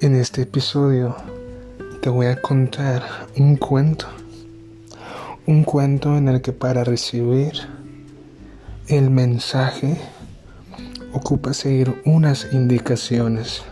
[0.00, 1.16] En este episodio
[2.00, 3.02] te voy a contar
[3.36, 4.06] un cuento.
[5.44, 7.54] Un cuento en el que para recibir
[8.86, 9.98] el mensaje
[11.12, 13.64] ocupa seguir unas indicaciones.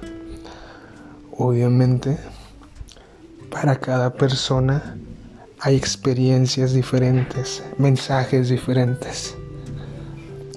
[1.31, 2.19] Obviamente,
[3.49, 4.97] para cada persona
[5.61, 9.37] hay experiencias diferentes, mensajes diferentes,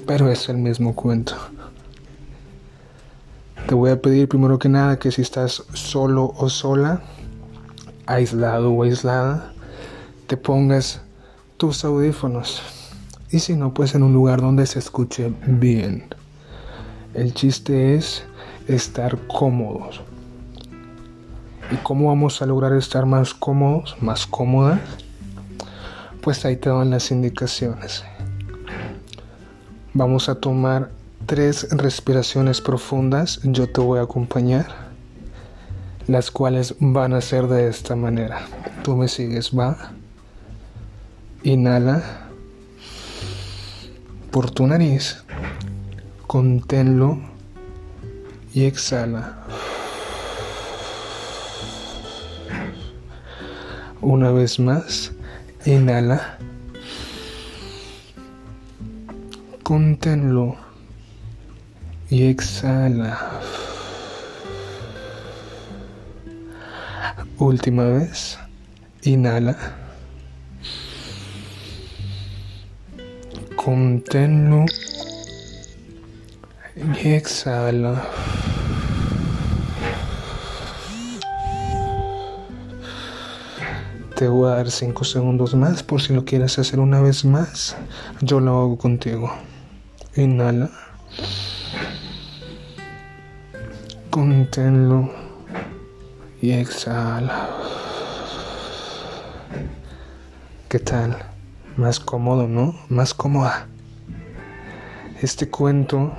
[0.08, 1.36] pero es el mismo cuento.
[3.70, 7.04] Te voy a pedir primero que nada que si estás solo o sola,
[8.08, 9.54] aislado o aislada,
[10.26, 11.02] te pongas
[11.58, 12.64] tus audífonos.
[13.30, 16.06] Y si no, pues en un lugar donde se escuche bien.
[17.14, 18.24] El chiste es
[18.68, 20.02] estar cómodos.
[21.70, 24.80] ¿Y cómo vamos a lograr estar más cómodos, más cómodas?
[26.22, 28.04] Pues ahí te dan las indicaciones.
[29.94, 30.90] Vamos a tomar
[31.30, 34.66] tres respiraciones profundas, yo te voy a acompañar,
[36.08, 38.48] las cuales van a ser de esta manera.
[38.82, 39.92] Tú me sigues, va.
[41.44, 42.32] Inhala
[44.32, 45.24] por tu nariz,
[46.26, 47.20] conténlo
[48.52, 49.44] y exhala.
[54.02, 55.12] Una vez más,
[55.64, 56.40] inhala,
[59.62, 60.69] conténlo
[62.10, 63.32] y exhala.
[67.38, 68.38] Última vez.
[69.04, 69.56] Inhala.
[73.56, 74.66] Conténlo
[76.76, 78.04] y exhala.
[84.16, 87.78] Te voy a dar 5 segundos más por si lo quieres hacer una vez más.
[88.20, 89.32] Yo lo hago contigo.
[90.16, 90.70] Inhala.
[94.10, 95.08] Conténlo
[96.42, 97.48] y exhala.
[100.68, 101.16] ¿Qué tal?
[101.78, 102.74] Más cómodo, ¿no?
[102.90, 103.68] Más cómoda.
[105.22, 106.12] Este cuento,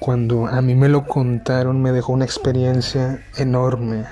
[0.00, 4.04] cuando a mí me lo contaron, me dejó una experiencia enorme.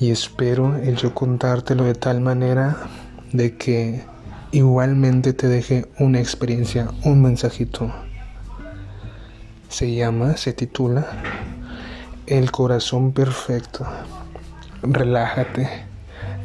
[0.00, 2.78] Y espero el yo contártelo de tal manera
[3.34, 4.06] de que
[4.52, 7.92] igualmente te deje una experiencia, un mensajito
[9.72, 11.06] se llama, se titula
[12.26, 13.86] El corazón perfecto.
[14.82, 15.86] Relájate,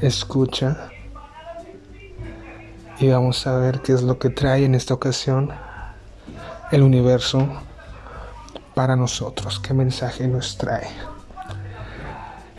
[0.02, 0.90] escucha
[3.00, 5.52] y vamos a ver qué es lo que trae en esta ocasión
[6.72, 7.50] el universo
[8.74, 10.88] para nosotros, qué mensaje nos trae.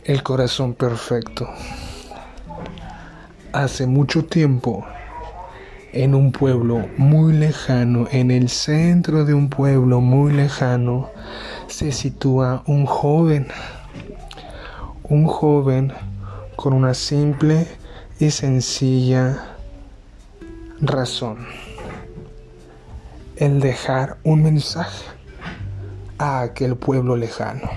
[0.04, 1.48] El corazón perfecto.
[3.52, 4.86] Hace mucho tiempo
[5.98, 11.10] en un pueblo muy lejano, en el centro de un pueblo muy lejano,
[11.66, 13.48] se sitúa un joven,
[15.02, 15.92] un joven
[16.54, 17.66] con una simple
[18.20, 19.56] y sencilla
[20.80, 21.48] razón,
[23.34, 25.04] el dejar un mensaje
[26.16, 27.68] a aquel pueblo lejano.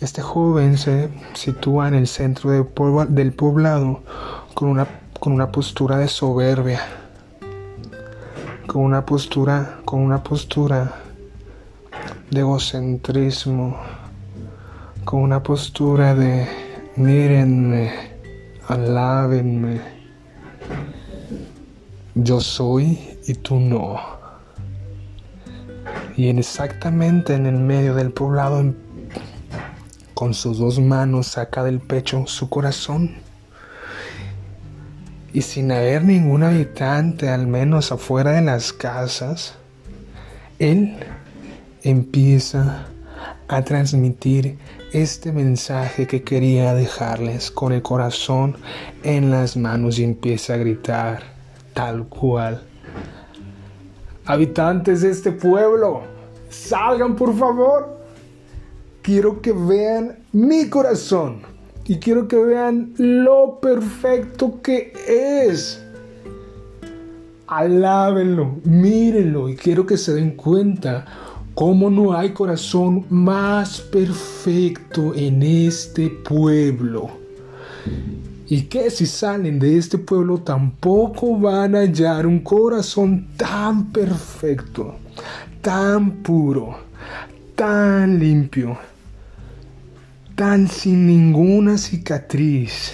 [0.00, 4.02] Este joven se sitúa en el centro del poblado
[4.54, 4.86] con una
[5.18, 6.80] con una postura de soberbia,
[8.66, 10.94] con una postura, con una postura
[12.30, 13.76] de egocentrismo,
[15.04, 16.48] con una postura de
[16.96, 17.92] mírenme,
[18.68, 19.80] alábenme,
[22.14, 24.00] yo soy y tú no.
[26.16, 28.74] Y en exactamente en el medio del poblado,
[30.14, 33.25] con sus dos manos saca del pecho su corazón
[35.36, 39.52] y sin haber ningún habitante, al menos afuera de las casas,
[40.58, 40.96] él
[41.82, 42.86] empieza
[43.46, 44.56] a transmitir
[44.94, 48.56] este mensaje que quería dejarles con el corazón
[49.02, 51.22] en las manos y empieza a gritar
[51.74, 52.62] tal cual.
[54.24, 56.00] Habitantes de este pueblo,
[56.48, 58.00] salgan por favor.
[59.02, 61.55] Quiero que vean mi corazón
[61.88, 65.82] y quiero que vean lo perfecto que es.
[67.46, 71.04] Alábenlo, mírenlo y quiero que se den cuenta
[71.54, 77.08] cómo no hay corazón más perfecto en este pueblo.
[78.48, 84.96] Y que si salen de este pueblo tampoco van a hallar un corazón tan perfecto,
[85.60, 86.76] tan puro,
[87.54, 88.76] tan limpio
[90.36, 92.92] tan sin ninguna cicatriz.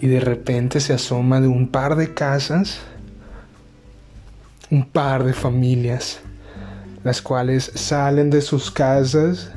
[0.00, 2.80] Y de repente se asoma de un par de casas,
[4.70, 6.20] un par de familias,
[7.04, 9.52] las cuales salen de sus casas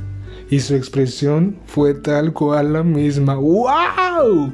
[0.49, 3.35] y su expresión fue tal cual la misma.
[3.35, 4.53] ¡Wow!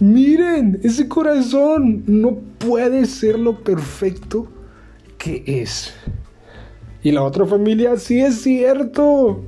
[0.00, 4.48] Miren, ese corazón no puede ser lo perfecto
[5.16, 5.94] que es.
[7.06, 9.44] Y la otra familia, sí es cierto.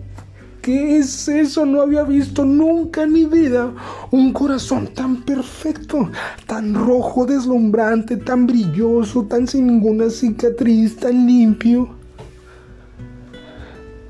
[0.63, 1.67] ¿Qué es eso?
[1.67, 3.75] No había visto nunca en mi vida
[4.13, 6.09] un corazón tan perfecto,
[6.47, 11.89] tan rojo, deslumbrante, tan brilloso, tan sin ninguna cicatriz, tan limpio.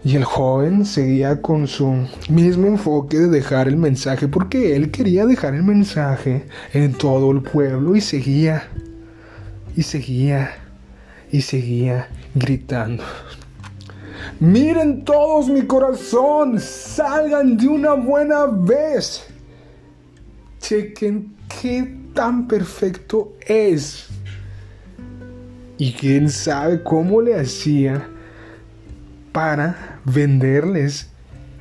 [0.04, 5.24] Y el joven seguía con su mismo enfoque de dejar el mensaje porque él quería
[5.24, 6.44] dejar el mensaje
[6.74, 8.68] en todo el pueblo y seguía
[9.74, 10.50] y seguía
[11.32, 13.04] y seguía gritando.
[14.40, 19.24] Miren todos mi corazón, salgan de una buena vez.
[20.60, 24.06] Chequen qué tan perfecto es.
[25.76, 28.08] Y quién sabe cómo le hacía
[29.32, 31.08] para venderles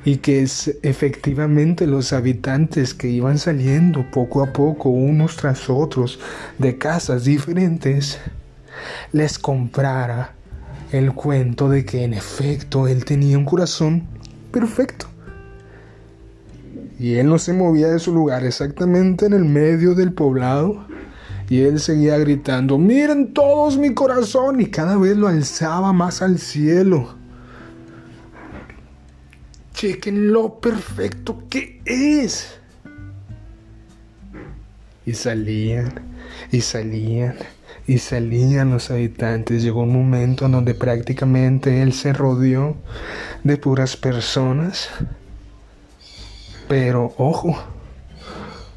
[0.04, 6.20] y que es efectivamente los habitantes que iban saliendo poco a poco unos tras otros
[6.58, 8.18] de casas diferentes
[9.12, 10.37] les comprara
[10.92, 14.06] el cuento de que en efecto él tenía un corazón
[14.50, 15.06] perfecto.
[16.98, 20.86] Y él no se movía de su lugar exactamente en el medio del poblado.
[21.48, 24.60] Y él seguía gritando, miren todos mi corazón.
[24.60, 27.18] Y cada vez lo alzaba más al cielo
[29.78, 32.58] chequen lo perfecto que es.
[35.06, 35.92] Y salían,
[36.50, 37.36] y salían,
[37.88, 39.62] y salían los habitantes.
[39.62, 42.76] Llegó un momento en donde prácticamente él se rodeó
[43.42, 44.90] de puras personas.
[46.68, 47.58] Pero ojo,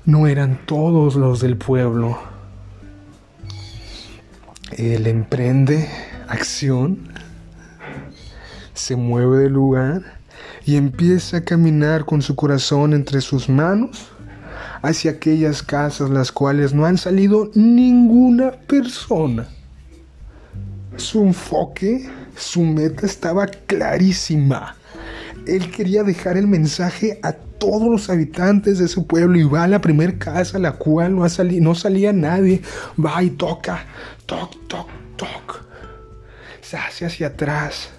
[0.06, 2.18] no eran todos los del pueblo.
[4.78, 5.90] Él emprende
[6.30, 7.10] acción,
[8.74, 10.04] se mueve del lugar
[10.66, 14.11] y empieza a caminar con su corazón entre sus manos
[14.82, 19.48] hacia aquellas casas las cuales no han salido ninguna persona.
[20.98, 24.76] Su enfoque, su meta estaba clarísima.
[25.48, 29.68] Él quería dejar el mensaje a todos los habitantes de su pueblo y va a
[29.68, 32.62] la primera casa a la cual no, no salía nadie.
[33.04, 33.86] Va y toca,
[34.26, 35.66] toc, toc, toc.
[36.62, 37.90] Se hace hacia atrás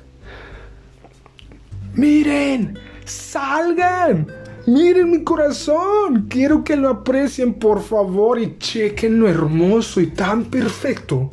[1.95, 4.27] Miren, salgan.
[4.67, 6.27] Miren mi corazón.
[6.29, 11.31] Quiero que lo aprecien por favor y chequen lo hermoso y tan perfecto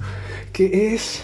[0.52, 1.24] que es.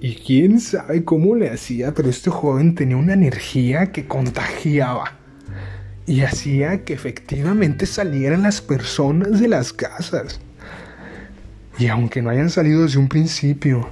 [0.00, 5.16] Y quién sabe cómo le hacía, pero este joven tenía una energía que contagiaba
[6.06, 10.40] y hacía que efectivamente salieran las personas de las casas.
[11.78, 13.90] Y aunque no hayan salido desde un principio,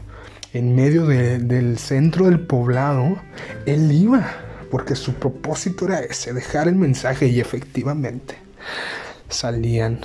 [0.53, 3.19] en medio del centro del poblado,
[3.67, 4.44] él iba,
[4.75, 8.35] porque su propósito era ese, dejar el mensaje y efectivamente
[9.29, 10.01] salían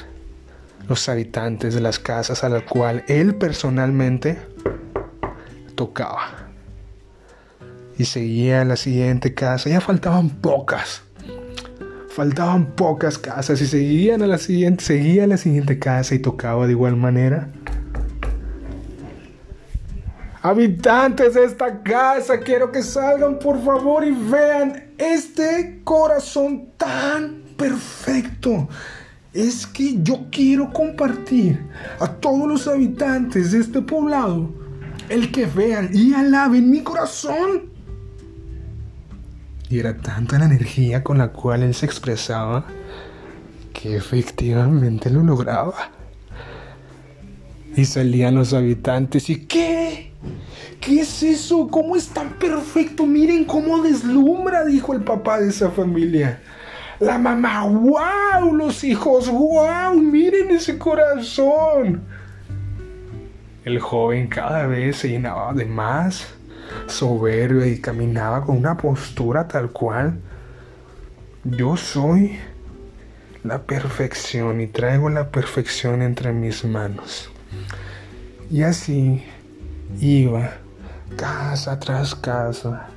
[0.88, 4.38] los habitantes de las casas a las cuales él personalmente
[5.74, 6.52] tocaba.
[7.98, 11.02] Y seguía a la siguiente casa, ya faltaban pocas.
[12.10, 16.68] Faltaban pocas casas y seguían a la siguiente, seguía a la siguiente casa y tocaba
[16.68, 17.50] de igual manera
[20.42, 28.70] Habitantes de esta casa, quiero que salgan por favor y vean este corazón tan perfecto.
[29.34, 31.60] Es que yo quiero compartir
[32.00, 34.50] a todos los habitantes de este poblado
[35.10, 37.72] el que vean y alaben mi corazón.
[39.70, 42.66] Y era tanta la energía con la cual él se expresaba
[43.74, 45.99] que efectivamente lo lograba.
[47.76, 50.12] Y salían los habitantes y ¿qué?
[50.80, 51.68] ¿Qué es eso?
[51.68, 53.06] ¿Cómo es tan perfecto?
[53.06, 56.42] Miren cómo deslumbra, dijo el papá de esa familia.
[57.00, 62.02] La mamá, wow, los hijos, wow, miren ese corazón.
[63.66, 66.28] El joven cada vez se llenaba de más
[66.88, 70.20] soberbia y caminaba con una postura tal cual.
[71.44, 72.38] Yo soy
[73.44, 77.32] la perfección y traigo la perfección entre mis manos.
[78.50, 79.24] Y así
[80.00, 80.52] iba
[81.16, 82.88] casa tras casa,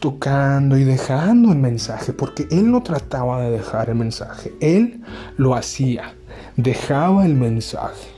[0.00, 5.02] tocando y dejando el mensaje, porque él no trataba de dejar el mensaje, él
[5.36, 6.14] lo hacía,
[6.56, 8.08] dejaba el mensaje.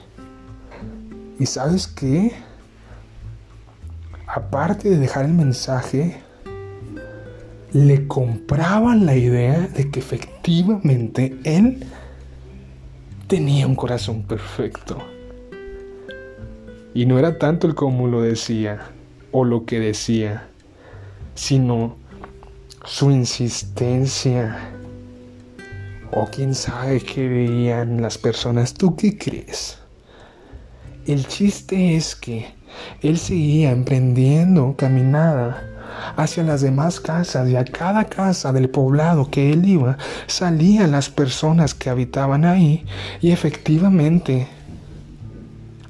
[1.39, 2.33] ¿Y sabes qué?
[4.27, 6.21] Aparte de dejar el mensaje,
[7.73, 11.87] le compraban la idea de que efectivamente él
[13.31, 14.99] tenía un corazón perfecto.
[16.93, 18.91] Y no era tanto el cómo lo decía
[19.31, 20.49] o lo que decía,
[21.37, 21.97] sino
[22.85, 24.59] su insistencia.
[26.11, 28.75] O quién sabe qué veían las personas.
[28.75, 29.79] ¿Tú qué crees?
[31.07, 32.47] El chiste es que
[33.01, 35.70] él seguía emprendiendo caminada
[36.17, 41.09] hacia las demás casas y a cada casa del poblado que él iba salían las
[41.09, 42.85] personas que habitaban ahí
[43.21, 44.49] y efectivamente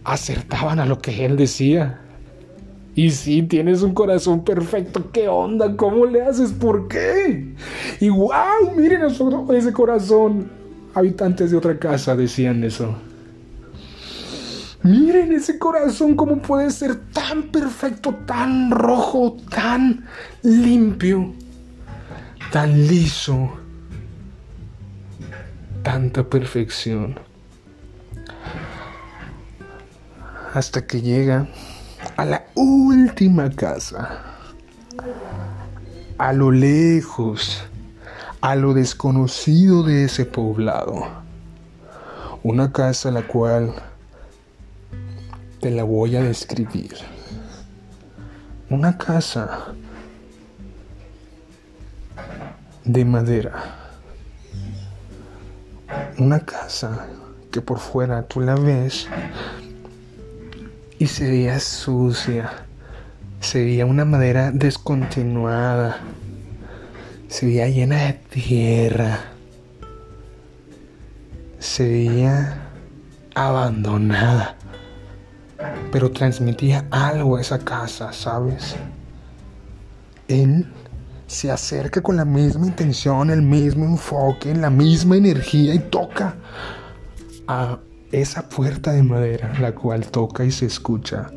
[0.04, 2.00] acertaban a lo que él decía.
[2.94, 5.76] Y si tienes un corazón perfecto, ¿qué onda?
[5.76, 6.52] ¿Cómo le haces?
[6.52, 7.54] ¿Por qué?
[8.00, 10.50] Y wow, miren ese corazón.
[10.92, 12.96] Habitantes de otra casa decían eso.
[14.82, 20.06] Miren ese corazón, cómo puede ser tan perfecto, tan rojo, tan
[20.42, 21.34] limpio,
[22.50, 23.52] tan liso.
[25.82, 27.18] Tanta perfección.
[30.52, 31.48] Hasta que llega
[32.16, 34.22] a la última casa.
[36.18, 37.62] A lo lejos,
[38.40, 41.06] a lo desconocido de ese poblado.
[42.42, 43.74] Una casa la cual
[45.60, 46.94] te la voy a describir.
[48.70, 49.74] Una casa
[52.84, 53.76] de madera.
[56.18, 57.06] Una casa
[57.50, 59.06] que por fuera tú la ves
[60.98, 62.50] y sería sucia.
[63.40, 65.98] Sería una madera descontinuada.
[67.28, 69.18] Sería llena de tierra.
[71.58, 72.70] Sería
[73.34, 74.56] abandonada
[75.92, 78.76] pero transmitía algo a esa casa, ¿sabes?
[80.28, 80.66] Él
[81.26, 86.34] se acerca con la misma intención, el mismo enfoque, la misma energía y toca
[87.46, 87.78] a
[88.12, 91.30] esa puerta de madera, la cual toca y se escucha.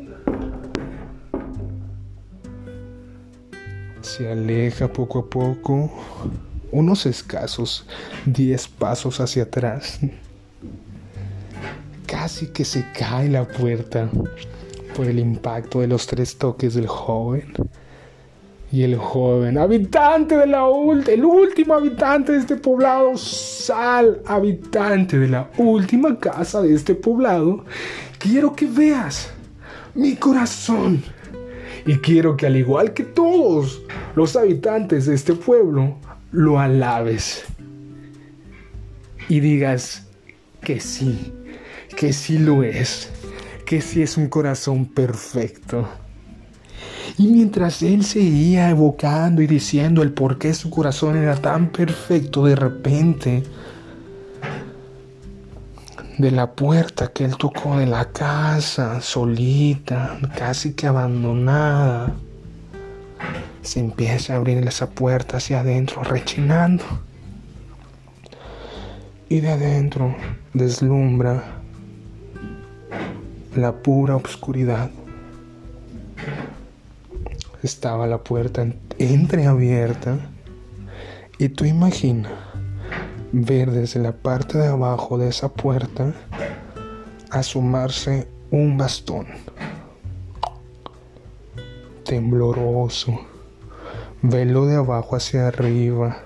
[4.02, 5.92] Se aleja poco a poco,
[6.70, 7.86] unos escasos
[8.26, 10.00] 10 pasos hacia atrás
[12.14, 14.08] casi que se cae la puerta
[14.94, 17.52] por el impacto de los tres toques del joven.
[18.70, 20.64] Y el joven, habitante de la
[21.08, 27.64] el último habitante de este poblado, sal, habitante de la última casa de este poblado,
[28.18, 29.32] quiero que veas
[29.96, 31.02] mi corazón.
[31.84, 33.82] Y quiero que al igual que todos
[34.14, 35.96] los habitantes de este pueblo,
[36.30, 37.44] lo alabes.
[39.28, 40.06] Y digas
[40.60, 41.32] que sí,
[41.96, 43.10] que sí lo es,
[43.66, 45.88] que sí es un corazón perfecto.
[47.16, 52.44] Y mientras él seguía evocando y diciendo el por qué su corazón era tan perfecto,
[52.44, 53.42] de repente,
[56.18, 62.14] de la puerta que él tocó de la casa, solita, casi que abandonada,
[63.62, 66.84] se empieza a abrir esa puerta hacia adentro, rechinando.
[69.28, 70.14] Y de adentro
[70.52, 71.53] deslumbra
[73.56, 74.90] la pura oscuridad.
[77.62, 78.66] Estaba la puerta
[78.98, 80.18] entreabierta
[81.38, 82.30] y tú imagina
[83.32, 86.12] ver desde la parte de abajo de esa puerta
[87.30, 89.26] asomarse un bastón
[92.04, 93.20] tembloroso,
[94.20, 96.18] velo de abajo hacia arriba,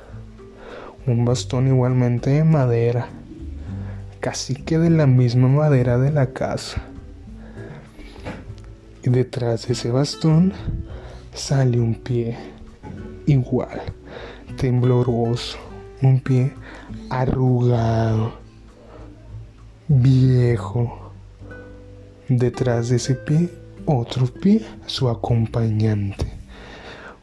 [1.07, 3.09] un bastón igualmente de madera,
[4.21, 6.83] casi que de la misma madera de la casa
[9.03, 10.53] detrás de ese bastón
[11.33, 12.37] sale un pie
[13.27, 13.81] igual,
[14.57, 15.59] tembloroso,
[16.03, 16.53] un pie
[17.11, 18.33] arrugado,
[19.87, 21.13] viejo.
[22.29, 23.49] Detrás de ese pie,
[23.87, 26.27] otro pie, su acompañante.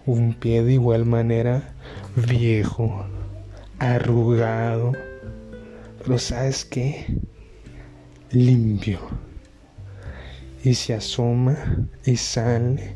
[0.06, 1.76] Un pie de igual manera
[2.16, 3.06] viejo,
[3.80, 4.94] arrugado,
[6.00, 7.20] pero ¿sabes qué?
[8.32, 9.00] Limpio
[10.66, 11.56] y se asoma
[12.04, 12.96] y sale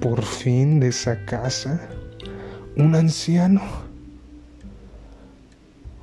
[0.00, 1.88] por fin de esa casa
[2.76, 3.60] un anciano.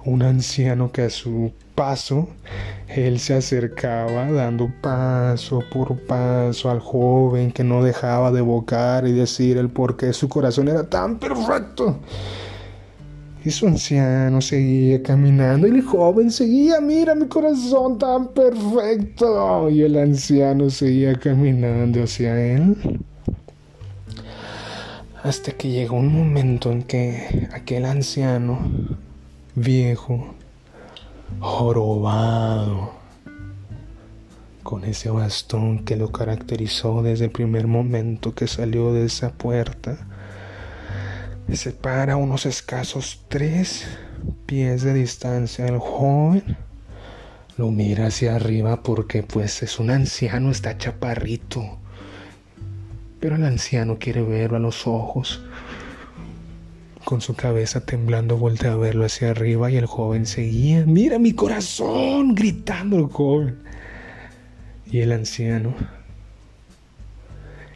[0.06, 2.30] Un anciano que a su paso
[2.88, 9.12] él se acercaba dando paso por paso al joven que no dejaba de evocar y
[9.12, 12.00] decir el por qué su corazón era tan perfecto
[13.43, 19.69] y su anciano seguía caminando y el joven seguía, mira mi corazón tan perfecto.
[19.69, 22.75] Y el anciano seguía caminando hacia él.
[25.24, 28.60] Hasta que llegó un momento en que aquel anciano,
[29.55, 30.34] viejo,
[31.39, 32.91] jorobado,
[34.63, 39.98] con ese bastón que lo caracterizó desde el primer momento que salió de esa puerta.
[41.53, 43.88] Se para a unos escasos tres
[44.46, 46.58] pies de distancia el joven.
[47.58, 51.79] Lo mira hacia arriba porque pues es un anciano, está chaparrito.
[53.20, 55.41] Pero el anciano quiere verlo a los ojos.
[57.03, 60.86] Con su cabeza temblando voltea a verlo hacia arriba y el joven seguía.
[60.86, 63.58] Mira mi corazón, gritando el joven.
[64.91, 65.74] Y el anciano,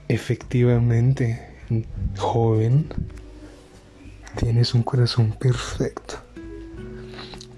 [0.07, 1.41] efectivamente,
[2.17, 2.87] joven,
[4.37, 6.15] tienes un corazón perfecto.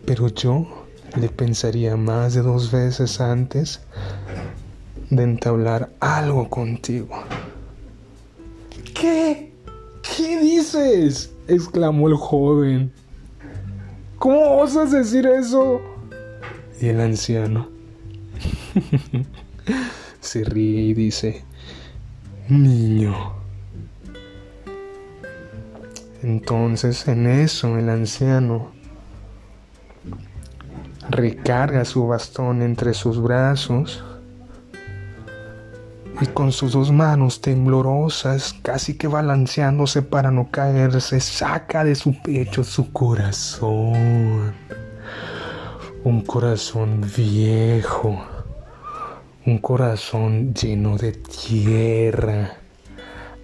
[0.06, 0.86] Pero yo
[1.20, 3.82] le pensaría más de dos veces antes
[5.10, 7.10] de entablar algo contigo.
[8.94, 9.52] ¿Qué?
[10.02, 11.32] ¿Qué dices?
[11.48, 12.92] exclamó el joven.
[14.18, 15.82] ¿Cómo osas decir eso?
[16.82, 17.70] Y el anciano
[20.20, 21.44] se ríe y dice,
[22.50, 23.45] niño.
[26.26, 28.72] Entonces en eso el anciano
[31.08, 34.04] recarga su bastón entre sus brazos
[36.20, 42.20] y con sus dos manos temblorosas, casi que balanceándose para no caerse, saca de su
[42.24, 44.56] pecho su corazón.
[46.04, 48.20] Un corazón viejo
[49.46, 52.58] un corazón lleno de tierra,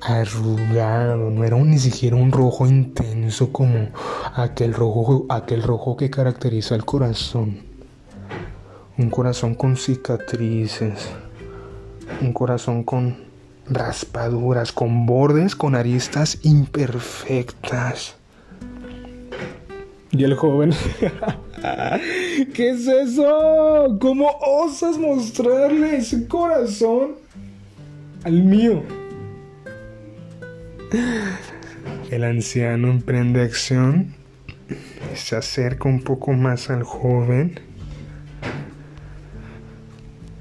[0.02, 3.90] arrugado, no era ni siquiera un rojo intenso como
[4.36, 7.60] aquel rojo, aquel rojo que caracteriza el corazón.
[8.98, 11.10] Un corazón con cicatrices,
[12.22, 13.18] un corazón con
[13.68, 18.16] raspaduras, con bordes, con aristas imperfectas.
[20.12, 20.72] Y el joven
[22.54, 23.98] ¿Qué es eso?
[24.02, 27.12] ¿Cómo osas mostrarle ese corazón
[28.24, 29.01] al mío?
[32.10, 34.14] El anciano emprende acción,
[35.16, 37.62] se acerca un poco más al joven.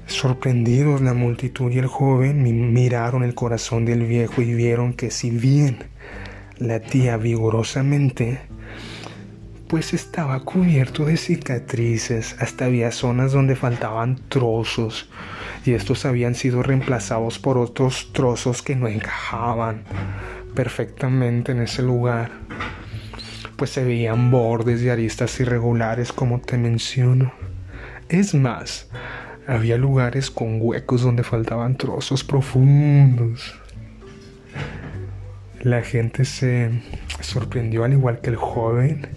[0.07, 5.29] Sorprendidos la multitud y el joven miraron el corazón del viejo y vieron que si
[5.29, 5.85] bien
[6.57, 8.41] latía vigorosamente,
[9.69, 15.09] pues estaba cubierto de cicatrices, hasta había zonas donde faltaban trozos
[15.63, 19.85] y estos habían sido reemplazados por otros trozos que no encajaban
[20.55, 22.31] perfectamente en ese lugar,
[23.55, 27.33] pues se veían bordes y aristas irregulares como te menciono.
[28.09, 28.89] Es más,
[29.47, 33.55] había lugares con huecos donde faltaban trozos profundos.
[35.61, 36.71] La gente se
[37.19, 39.07] sorprendió al igual que el joven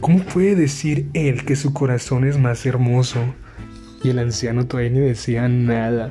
[0.00, 3.20] ¿Cómo puede decir él que su corazón es más hermoso?
[4.02, 6.10] Y el anciano todavía ni decía nada.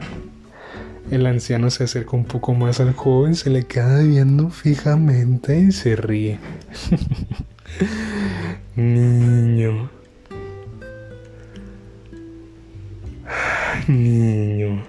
[1.11, 5.71] El anciano se acerca un poco más al joven, se le queda viendo fijamente y
[5.71, 6.39] se ríe.
[8.75, 9.89] Niño.
[13.87, 14.83] Niño.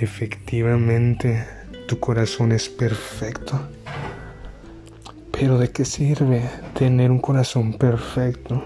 [0.00, 1.46] Efectivamente,
[1.86, 3.68] tu corazón es perfecto.
[5.30, 6.42] Pero ¿de qué sirve
[6.76, 8.64] tener un corazón perfecto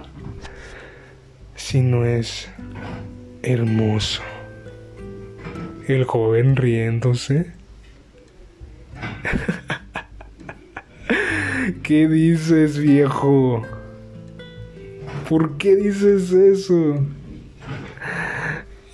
[1.54, 2.48] si no es
[3.42, 4.22] hermoso?
[5.88, 7.50] El joven riéndose.
[11.82, 13.62] ¿Qué dices, viejo?
[15.30, 17.02] ¿Por qué dices eso?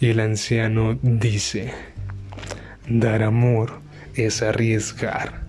[0.00, 1.72] Y el anciano dice,
[2.88, 3.80] dar amor
[4.14, 5.42] es arriesgar.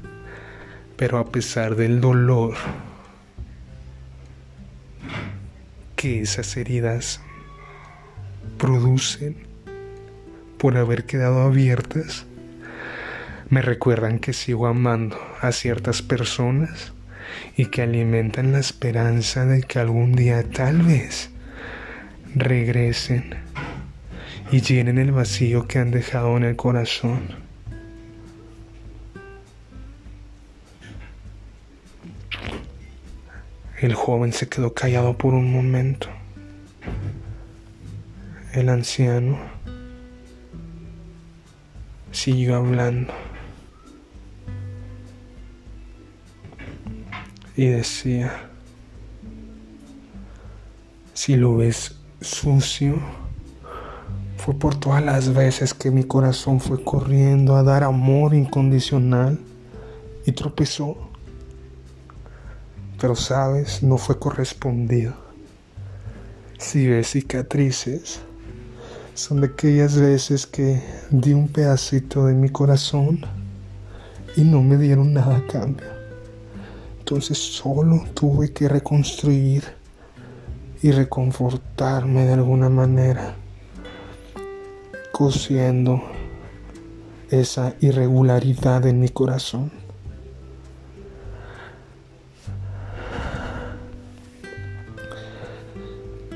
[0.98, 2.56] Pero a pesar del dolor
[5.96, 7.22] que esas heridas
[8.58, 9.55] producen
[10.58, 12.26] por haber quedado abiertas,
[13.50, 16.94] me recuerdan que sigo amando a ciertas personas
[17.56, 21.30] y que alimentan la esperanza de que algún día tal vez
[22.34, 23.36] regresen
[24.52, 27.46] y llenen el vacío que han dejado en el corazón.
[33.80, 36.08] El joven se quedó callado por un momento.
[38.54, 39.55] El anciano
[42.16, 43.14] siguió hablando
[47.56, 48.50] y decía,
[51.14, 53.00] si lo ves sucio,
[54.38, 59.40] fue por todas las veces que mi corazón fue corriendo a dar amor incondicional
[60.26, 61.06] y tropezó
[63.00, 65.14] pero sabes, no fue correspondido.
[66.58, 68.22] Si ves cicatrices,
[69.16, 73.22] son de aquellas veces que di un pedacito de mi corazón
[74.36, 75.88] y no me dieron nada a cambio.
[77.00, 79.64] Entonces solo tuve que reconstruir
[80.82, 83.36] y reconfortarme de alguna manera,
[85.14, 86.02] cosiendo
[87.30, 89.72] esa irregularidad en mi corazón.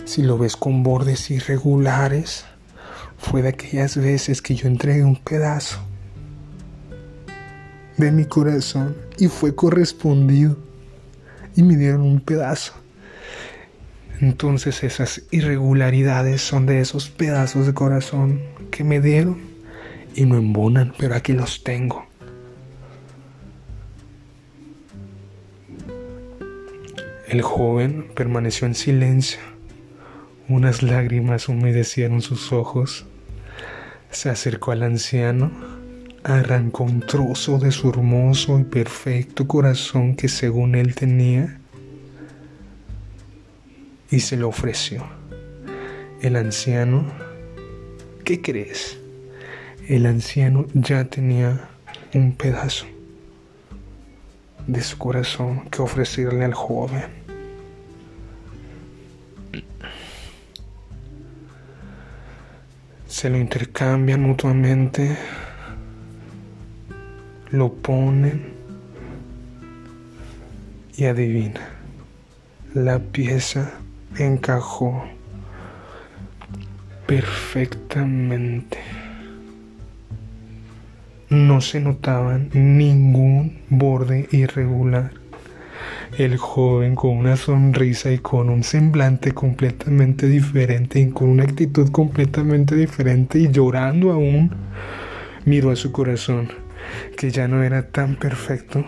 [0.05, 2.45] Si lo ves con bordes irregulares,
[3.19, 5.79] fue de aquellas veces que yo entregué un pedazo
[7.97, 10.57] de mi corazón y fue correspondido
[11.55, 12.73] y me dieron un pedazo.
[14.21, 19.37] Entonces esas irregularidades son de esos pedazos de corazón que me dieron
[20.15, 22.05] y no embonan, pero aquí los tengo.
[27.27, 29.39] El joven permaneció en silencio.
[30.49, 33.05] Unas lágrimas humedecieron sus ojos.
[34.09, 35.51] Se acercó al anciano,
[36.23, 41.59] arrancó un trozo de su hermoso y perfecto corazón que según él tenía
[44.09, 45.05] y se lo ofreció.
[46.21, 47.05] El anciano,
[48.23, 48.97] ¿qué crees?
[49.87, 51.69] El anciano ya tenía
[52.15, 52.87] un pedazo
[54.65, 57.28] de su corazón que ofrecerle al joven.
[63.19, 65.17] Se lo intercambian mutuamente,
[67.51, 68.53] lo ponen
[70.95, 71.59] y adivina,
[72.73, 73.73] la pieza
[74.17, 75.03] encajó
[77.07, 78.77] perfectamente.
[81.27, 85.11] No se notaban ningún borde irregular.
[86.17, 91.89] El joven con una sonrisa y con un semblante completamente diferente y con una actitud
[91.91, 94.51] completamente diferente y llorando aún,
[95.45, 96.49] miró a su corazón,
[97.15, 98.85] que ya no era tan perfecto,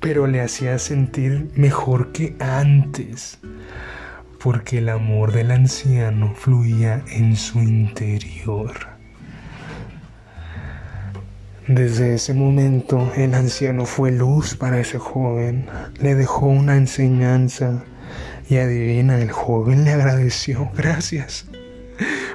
[0.00, 3.38] pero le hacía sentir mejor que antes
[4.44, 8.93] porque el amor del anciano fluía en su interior.
[11.68, 15.64] Desde ese momento el anciano fue luz para ese joven,
[15.98, 17.84] le dejó una enseñanza
[18.50, 21.46] y adivina, el joven le agradeció, gracias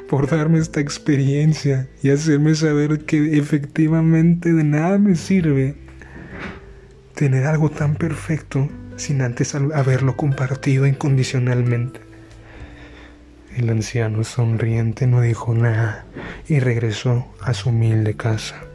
[0.09, 5.75] por darme esta experiencia y hacerme saber que efectivamente de nada me sirve
[7.13, 11.99] tener algo tan perfecto sin antes haberlo compartido incondicionalmente.
[13.55, 16.05] El anciano sonriente no dijo nada
[16.47, 18.68] y regresó a su humilde casa.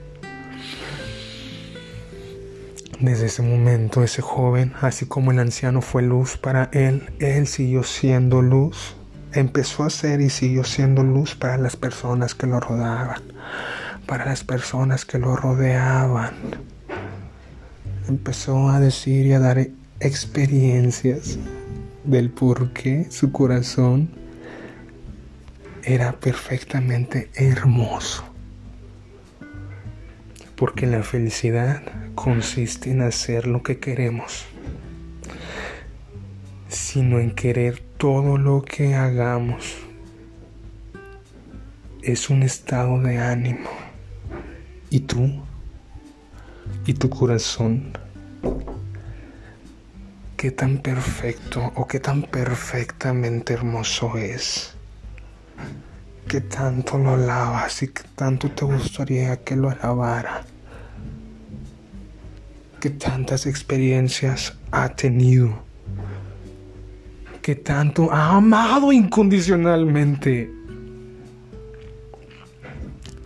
[3.05, 7.83] Desde ese momento ese joven, así como el anciano fue luz para él, él siguió
[7.83, 8.97] siendo luz.
[9.35, 13.21] Empezó a ser y siguió siendo luz para las personas que lo rodeaban,
[14.07, 16.33] para las personas que lo rodeaban.
[18.09, 19.69] Empezó a decir y a dar
[20.01, 21.38] experiencias
[22.05, 24.09] del por qué su corazón
[25.83, 28.34] era perfectamente hermoso.
[30.57, 31.83] Porque la felicidad
[32.14, 34.47] consiste en hacer lo que queremos,
[36.69, 39.77] sino en querer todo lo que hagamos.
[42.03, 43.71] Es un estado de ánimo.
[44.90, 45.43] ¿Y tú?
[46.87, 47.93] ¿Y tu corazón?
[50.45, 54.75] qué tan perfecto o qué tan perfectamente hermoso es.
[56.29, 60.45] Qué tanto lo alabas y qué tanto te gustaría que lo alabara.
[62.81, 65.63] Qué tantas experiencias ha tenido.
[67.41, 70.51] Qué tanto ha amado incondicionalmente.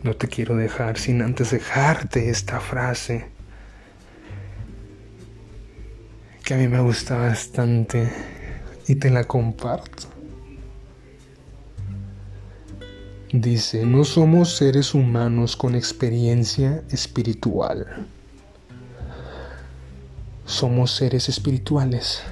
[0.03, 3.27] No te quiero dejar sin antes dejarte esta frase
[6.49, 8.09] que a mí me gusta bastante
[8.87, 10.08] y te la comparto.
[13.33, 18.07] Dice, no somos seres humanos con experiencia espiritual.
[20.47, 22.23] Somos seres espirituales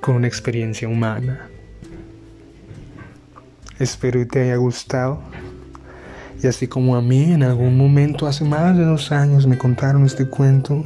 [0.00, 1.50] con una experiencia humana.
[3.78, 5.20] Espero que te haya gustado.
[6.42, 10.06] Y así como a mí en algún momento, hace más de dos años, me contaron
[10.06, 10.82] este cuento,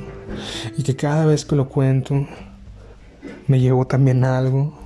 [0.76, 2.26] y que cada vez que lo cuento
[3.46, 4.76] me llevo también algo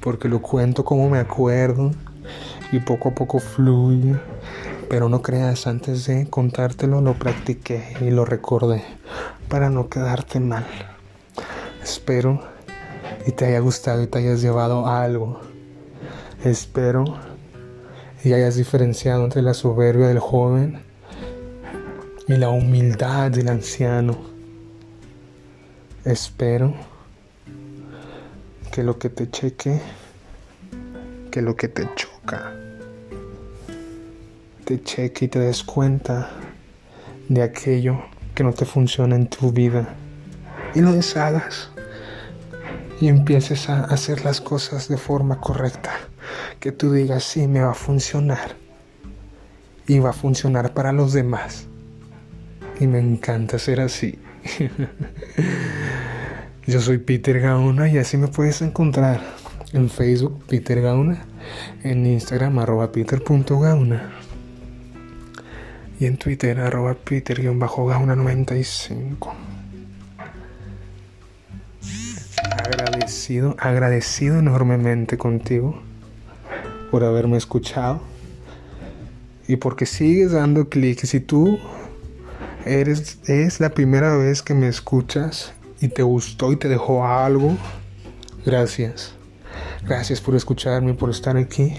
[0.00, 1.92] porque lo cuento como me acuerdo
[2.72, 4.16] y poco a poco fluye.
[4.88, 8.82] Pero no creas, antes de contártelo lo practiqué y lo recordé
[9.48, 10.66] para no quedarte mal.
[11.82, 12.42] Espero
[13.26, 15.40] y te haya gustado y te hayas llevado algo.
[16.44, 17.04] Espero
[18.24, 20.80] y hayas diferenciado entre la soberbia del joven
[22.28, 24.16] y la humildad del anciano.
[26.04, 26.74] Espero
[28.72, 29.80] que lo que te cheque,
[31.30, 31.88] que lo que te
[34.64, 36.30] te cheque y te des cuenta
[37.28, 38.02] de aquello
[38.34, 39.94] que no te funciona en tu vida
[40.74, 41.70] y lo deshagas
[43.00, 45.90] y empieces a hacer las cosas de forma correcta.
[46.60, 48.54] Que tú digas, sí, me va a funcionar.
[49.88, 51.66] Y va a funcionar para los demás.
[52.78, 54.20] Y me encanta ser así.
[56.66, 59.20] Yo soy Peter Gauna y así me puedes encontrar
[59.72, 61.26] en Facebook Peter Gauna,
[61.82, 64.10] en Instagram arroba peter.gauna
[66.02, 69.32] y en Twitter arroba peter-gauna95.
[72.58, 75.80] Agradecido, agradecido enormemente contigo
[76.90, 78.00] por haberme escuchado
[79.46, 81.04] y porque sigues dando clic.
[81.04, 81.58] Si tú
[82.64, 87.56] eres es la primera vez que me escuchas y te gustó y te dejó algo,
[88.44, 89.14] gracias.
[89.84, 91.74] Gracias por escucharme, por estar aquí.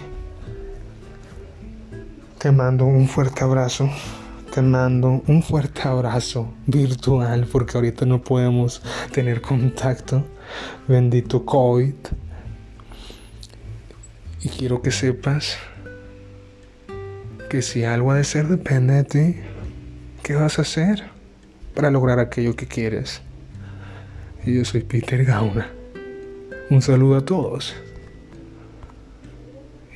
[2.37, 3.89] Te mando un fuerte abrazo.
[4.53, 8.81] Te mando un fuerte abrazo virtual porque ahorita no podemos
[9.13, 10.25] tener contacto.
[10.85, 11.93] Bendito COVID.
[14.41, 15.57] Y quiero que sepas
[17.49, 19.35] que si algo ha de ser depende de ti,
[20.23, 21.05] ¿qué vas a hacer
[21.73, 23.21] para lograr aquello que quieres?
[24.45, 25.71] Y yo soy Peter Gauna.
[26.69, 27.73] Un saludo a todos.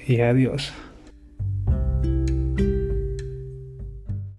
[0.07, 0.71] Y adiós.